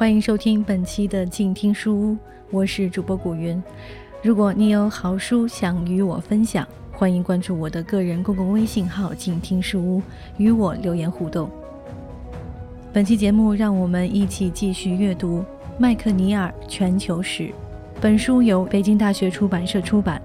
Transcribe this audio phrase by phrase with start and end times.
[0.00, 2.16] 欢迎收听本期的静听书屋，
[2.50, 3.62] 我是主播古云。
[4.22, 10.02] 如果你有好书想与我分享，欢迎关注我的个人公共微信号“静听书屋”，
[10.38, 11.50] 与我留言互动。
[12.94, 15.40] 本期节目，让我们一起继续阅读
[15.78, 17.42] 《麦克尼尔全球史》。
[18.00, 20.18] 本书由北京大学出版社出版。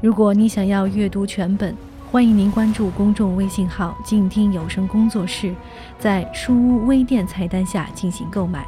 [0.00, 1.72] 如果你想要阅读全本，
[2.10, 5.54] 欢迎您关注公众微信号“静听有声工作室”，
[6.00, 8.66] 在书屋微店菜单下进行购买。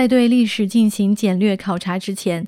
[0.00, 2.46] 在对历史进行简略考察之前，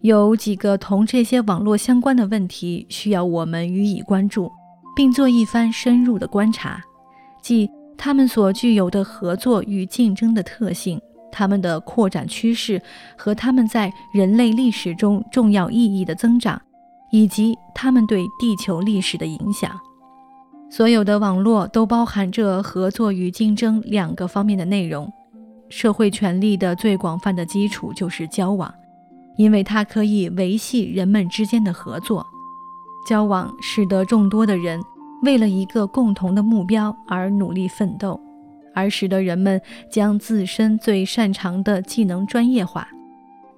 [0.00, 4.50] 有几个同这些网络相关的问题需要我们予以关注，
[4.96, 6.82] 并做一番深入的观察，
[7.42, 10.98] 即他们所具有的合作与竞争的特性、
[11.30, 12.80] 他们的扩展趋势
[13.18, 16.58] 和他们在人类历史中重要意义的增长，
[17.12, 19.70] 以及他们对地球历史的影响。
[20.70, 25.12] 所有的网络都包含着合作与竞争两个方面的内容。
[25.76, 28.72] 社会权力的最广泛的基础就是交往，
[29.36, 32.24] 因为它可以维系人们之间的合作。
[33.04, 34.80] 交往使得众多的人
[35.24, 38.20] 为了一个共同的目标而努力奋斗，
[38.72, 42.86] 而使得人们将自身最擅长的技能专业化。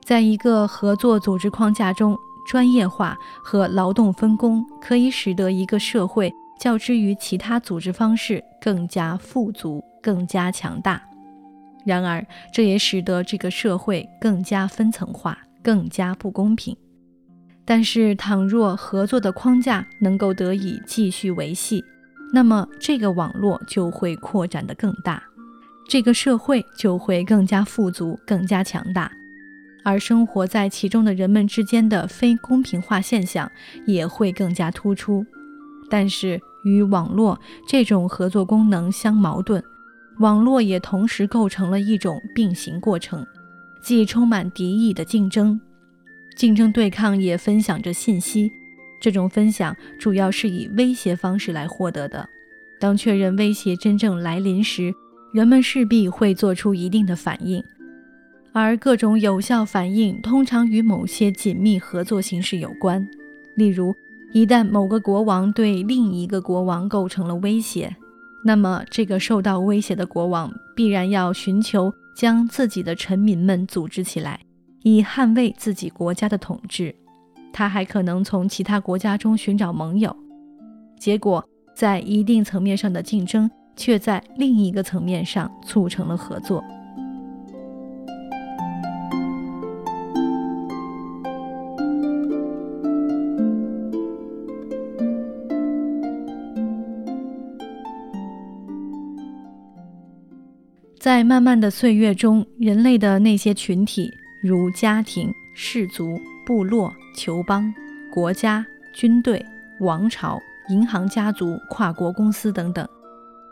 [0.03, 2.17] 在一个合作组织框架中，
[2.49, 3.15] 专业化
[3.45, 11.06] 和劳动分工可以使得一个社会较之于其他组织方式更加富足、更加强大。
[11.87, 16.77] 然而，这也使得这个社会更加分层化，更加不公平。
[17.65, 21.85] 但是，倘若合作的框架能够得以继续维系，
[22.33, 25.23] 那么这个网络就会扩展得更大，
[25.89, 29.11] 这个社会就会更加富足、更加强大，
[29.85, 33.51] 而生活在其中的人们之间的非公平化现象
[33.87, 35.25] 也会更加突出。
[35.89, 39.63] 但是，与网络这种合作功能相矛盾。
[40.19, 43.27] 网络也同时构成了一种并行过程，
[43.83, 45.61] 即充满敌意的竞争。
[46.37, 48.51] 竞争对抗也分享着信息，
[49.01, 52.29] 这种分享主要是以威胁方式来获得的。
[52.79, 54.93] 当确认威胁真正来临时，
[55.33, 57.63] 人们势必会做出一定的反应，
[58.53, 63.07] 而各种有效反应通常与某些紧密合作形式有关。
[63.55, 63.95] 例如，
[64.33, 67.95] 一旦某个国王对另一个国王构成了威胁。
[68.47, 74.39] 那么，这个受到威胁的国王必然要寻求将自己的臣民们组织起来，
[74.85, 76.95] 以捍卫自己国家的统治。
[77.53, 80.17] 他还可能从其他国家中寻找盟友。
[80.97, 86.63] 结果，在一定层面上的竞争，却在另一个层面上促成了合作。
[101.07, 104.13] 在漫漫的岁月中，人类的那些群体，
[104.43, 107.73] 如家庭、氏族、部落、酋邦、
[108.13, 109.41] 国家、军队、
[109.79, 110.37] 王朝、
[110.69, 112.85] 银行家族、跨国公司等等，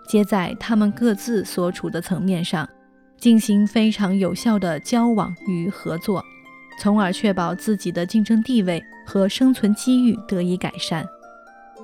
[0.09, 2.69] 皆在他们各自所处的层面上
[3.19, 6.21] 进行非常有效的交往与合作，
[6.81, 11.07] 从而确保自己的竞争地位和生存机遇得以改善，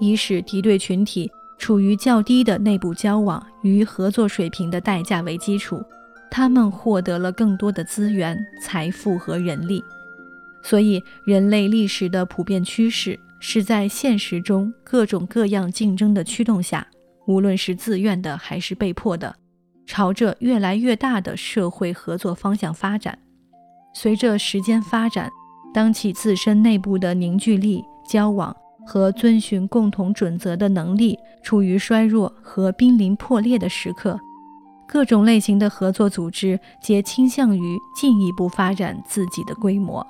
[0.01, 1.31] 以使敌对群体。
[1.61, 5.85] 处于较低的内部交往与合作水平的代价为基础，
[6.31, 9.85] 他们获得了更多的资源、财富和人力。
[10.63, 16.87] 所以，人类历史的普遍趋势是在现实中各种各样竞争的驱动下，
[17.27, 19.37] 无论是自愿的还是被迫的，
[19.87, 23.19] 朝着越来越大的社会合作方向发展。
[23.95, 25.31] 随着时间发展，
[25.75, 28.57] 当其自身内部的凝聚力、交往。
[28.91, 34.19] 和遵循共同准则的能力处于衰弱和濒临破裂的时刻，
[34.89, 40.05] 各种类型的合作组织皆倾向于进一步发展自己的规模。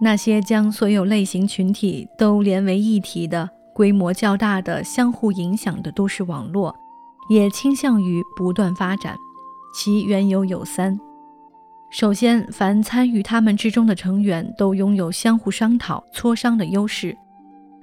[0.00, 6.74] 那些将所有类型群体都连为一体的、规模较大的、相互影响的都市网络，
[7.30, 9.16] 也倾向于不断发展。
[9.74, 10.98] 其缘由有三：
[11.90, 17.14] 首先，凡参与他们之中的成员都拥有相互商讨、磋商的优势；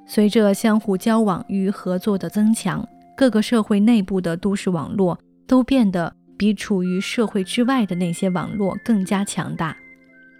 [0.06, 5.18] 随着相互交往与合作的增强，各个社会内部的都市网络
[5.48, 9.76] 都变得比处于社会之外的那些网络更加强大。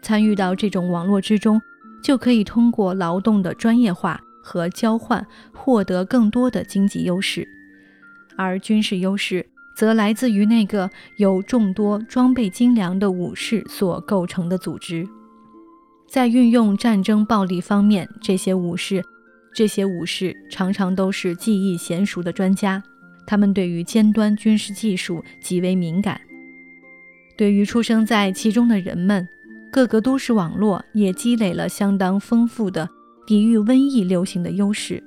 [0.04, 1.60] 参与到这种网络之中，
[2.04, 7.48] 就可以通过劳动的专业化和交换，获得更多的经济优势。
[8.36, 9.46] 而军事优势
[9.76, 15.08] 则来自于那个由众多装备精良的武士所构成的组织。
[16.08, 19.04] 在运用战争暴力方面，这些武士。
[19.56, 22.82] 这些武士常常都是技艺娴熟的专家，
[23.26, 26.20] 他们对于尖端军事技术极为敏感。
[27.38, 29.28] 对于出生在其中的人们，
[29.74, 32.88] 各个都市网络也积累了相当丰富的
[33.26, 35.04] 抵御瘟疫流行的优势。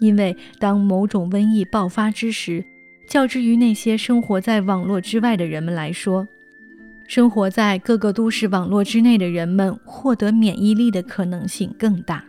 [0.00, 2.64] 因为当某种瘟疫爆发之时，
[3.08, 6.26] 较之于那些生活在网络之外的人们来说，
[7.06, 12.24] 生活在各个都市网络之内的人们获得免疫力的可能性更大。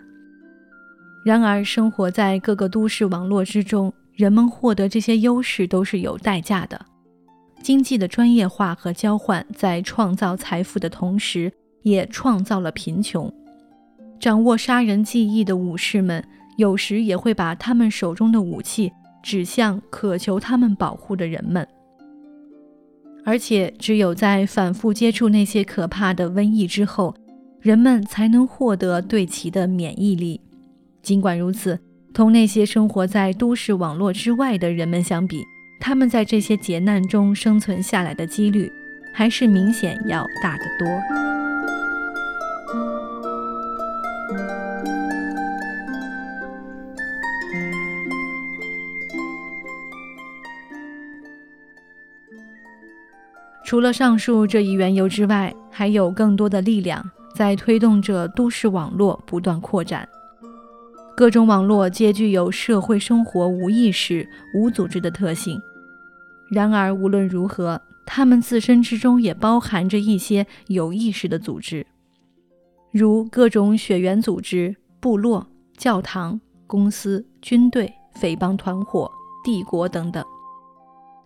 [1.26, 6.86] 然而，生活在各个都市网络之中，人们获得这些优势都是有代价的。
[7.64, 11.52] 经济的专业化和交换，在创造财富的同时，
[11.90, 13.32] 也创造了贫穷。
[14.20, 16.24] 掌握杀人技艺的武士们，
[16.58, 18.92] 有时也会把他们手中的武器
[19.24, 21.68] 指向渴求他们保护的人们。
[23.26, 27.14] 而且，只有在反复接触那些可怕的瘟疫之后，
[27.60, 30.40] 人们才能获得对其的免疫力。
[31.02, 31.80] 尽管如此，
[32.14, 35.44] 同那些生活在都市网络之外的人们相比，
[35.80, 38.72] 他们在这些劫难中生存下来的几率，
[39.14, 41.39] 还是明显要大得多。
[53.70, 60.10] 除了上述这一缘由之外，还有更多的力量在推动着都市网络不断扩展。
[61.16, 65.62] 各种网络皆具有社会生活无意识、无组织的特性。
[66.50, 71.86] 然而，无论如何，它们自身之中也包含着一些有意识的组织，
[72.92, 75.46] 如各种血缘组织、部落、
[75.78, 79.12] 教堂、公司、军队、匪帮团伙、
[79.46, 80.26] 帝国等等。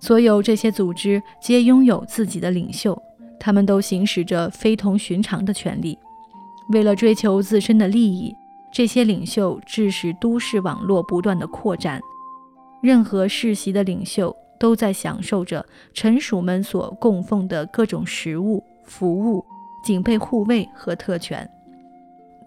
[0.04, 3.02] 所有这些组织皆拥有自己的领袖，
[3.40, 5.98] 他们都行使着非同寻常的权利，
[6.74, 8.36] 为了追求自身的利益。
[8.70, 12.02] 这些领袖致使都市网络不断的扩展，
[12.82, 19.46] 任何世袭的领袖都在享受着臣属们所供奉的各种食物、服务、
[19.86, 21.50] 警备护卫和特权。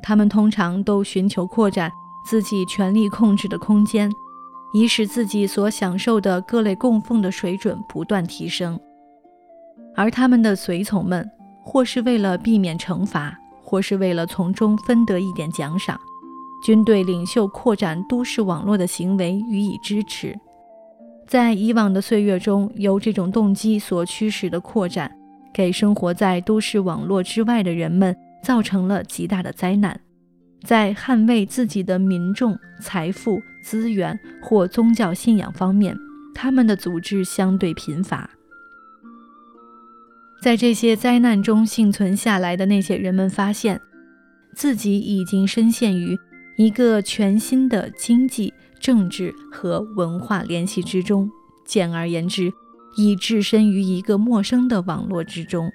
[0.03, 1.91] 他们通常都寻求扩展
[2.29, 4.13] 自己权力控制的空间，
[4.79, 8.79] 以使自己所享受的各类供奉的水准不断提升。
[9.95, 11.27] 而他们的随从们，
[11.65, 15.99] 或是为了避免惩罚，或是为了从中分得一点奖赏。
[16.63, 20.39] 军队领袖扩展都市网络的行为予以支持，
[21.27, 25.11] 在以往的岁月中，由这种动机所驱使的扩展，
[25.55, 29.99] 给生活在都市网络之外的人们造成了极大的灾难。
[30.65, 35.97] 在捍卫自己的民众、财富、资源或宗教信仰方面，
[36.35, 38.31] 他们的组织相对贫乏。
[40.43, 43.81] 在这些灾难中幸存下来的那些人们发现，
[44.55, 46.19] 自己已经深陷于。
[46.57, 51.31] 一个全新的经济、政治和文化联系之中，
[51.67, 52.51] 简而言之，
[52.97, 55.71] 已置身于一个陌生的网络之中。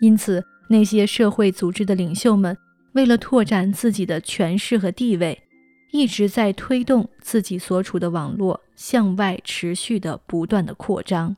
[0.00, 2.56] 因此，那些社会组织的领袖们，
[2.96, 5.42] 为了拓展自己的权势和地位，
[5.90, 11.36] 一直在推动自己所处的网络向外持续的不断的扩张。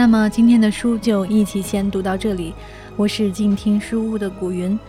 [0.00, 2.54] 那么今天的书就一起先读到这里。
[2.96, 4.80] 我是静听书屋的古云。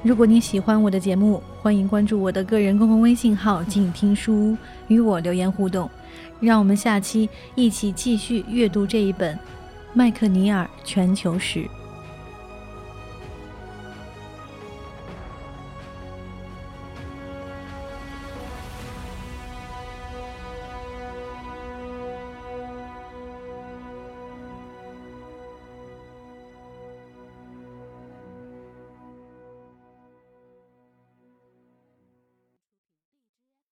[0.00, 5.90] 如果你喜欢我的节目，欢迎关注我的个人公共微信号“静听书屋”，与我留言互动。
[6.38, 9.34] 让我们下期一起继续阅读这一本
[9.92, 11.58] 《麦克尼尔全球史》。